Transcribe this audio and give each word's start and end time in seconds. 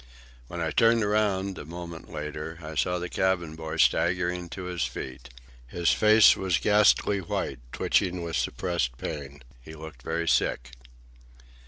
When 0.47 0.59
I 0.61 0.71
turned 0.71 1.03
around, 1.03 1.59
a 1.59 1.63
moment 1.65 2.09
later, 2.11 2.57
I 2.59 2.73
saw 2.73 2.97
the 2.97 3.07
cabin 3.07 3.55
boy 3.55 3.77
staggering 3.77 4.49
to 4.49 4.63
his 4.63 4.83
feet. 4.83 5.29
His 5.67 5.91
face 5.91 6.35
was 6.35 6.57
ghastly 6.57 7.19
white, 7.21 7.59
twitching 7.71 8.23
with 8.23 8.35
suppressed 8.35 8.97
pain. 8.97 9.43
He 9.61 9.75
looked 9.75 10.01
very 10.01 10.27
sick. 10.27 10.71